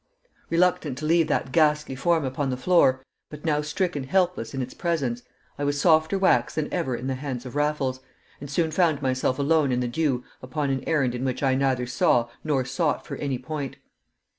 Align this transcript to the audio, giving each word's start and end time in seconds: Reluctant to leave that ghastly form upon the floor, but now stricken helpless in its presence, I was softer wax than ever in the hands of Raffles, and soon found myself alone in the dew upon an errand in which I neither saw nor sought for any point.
Reluctant 0.49 0.97
to 0.97 1.05
leave 1.05 1.27
that 1.27 1.51
ghastly 1.51 1.93
form 1.95 2.25
upon 2.25 2.49
the 2.49 2.57
floor, 2.57 3.05
but 3.29 3.45
now 3.45 3.61
stricken 3.61 4.03
helpless 4.05 4.51
in 4.51 4.59
its 4.59 4.73
presence, 4.73 5.21
I 5.59 5.63
was 5.63 5.79
softer 5.79 6.17
wax 6.17 6.55
than 6.55 6.73
ever 6.73 6.95
in 6.95 7.05
the 7.05 7.13
hands 7.13 7.45
of 7.45 7.55
Raffles, 7.55 7.99
and 8.39 8.49
soon 8.49 8.71
found 8.71 9.03
myself 9.03 9.37
alone 9.37 9.71
in 9.71 9.79
the 9.79 9.87
dew 9.87 10.23
upon 10.41 10.71
an 10.71 10.83
errand 10.87 11.13
in 11.13 11.23
which 11.23 11.43
I 11.43 11.53
neither 11.53 11.85
saw 11.85 12.29
nor 12.43 12.65
sought 12.65 13.05
for 13.05 13.15
any 13.17 13.37
point. 13.37 13.75